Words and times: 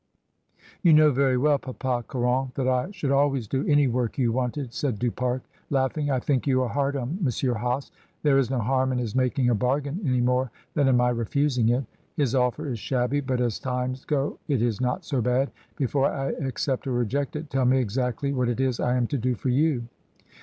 "You 0.81 0.93
know 0.93 1.11
very 1.11 1.37
well. 1.37 1.59
Papa 1.59 2.03
Caron, 2.07 2.51
that 2.55 2.67
I 2.67 2.89
should 2.89 3.11
always 3.11 3.47
do 3.47 3.67
any 3.67 3.85
work 3.87 4.17
you 4.17 4.31
wanted," 4.31 4.73
said 4.73 4.97
Du 4.97 5.11
Pare, 5.11 5.43
laughing. 5.69 6.09
"I 6.09 6.19
think 6.19 6.47
you 6.47 6.63
are 6.63 6.69
hard 6.69 6.95
on 6.95 7.19
M. 7.23 7.25
Hase. 7.25 7.91
There 8.23 8.39
is 8.39 8.49
no 8.49 8.57
harm 8.57 8.91
in 8.91 8.97
his 8.97 9.13
making 9.13 9.51
a 9.51 9.53
bargain 9.53 9.99
any 10.03 10.19
more 10.19 10.49
than 10.73 10.87
in 10.87 10.97
my 10.97 11.09
refusing 11.11 11.69
it. 11.69 11.85
His 12.17 12.33
offer 12.33 12.67
is 12.67 12.79
shabby, 12.79 13.19
but 13.21 13.39
as 13.39 13.59
times 13.59 14.03
go 14.03 14.39
it 14.47 14.59
is 14.63 14.81
not 14.81 15.05
so 15.05 15.21
bad; 15.21 15.51
before 15.75 16.07
I 16.07 16.29
accept 16.31 16.87
or 16.87 16.93
reject 16.93 17.35
it, 17.35 17.51
tell 17.51 17.65
me 17.65 17.77
exactly 17.77 18.33
what 18.33 18.49
it 18.49 18.59
is 18.59 18.79
I 18.79 18.95
am 18.97 19.05
to 19.05 19.19
do 19.19 19.35
for 19.35 19.49
you." 19.49 19.83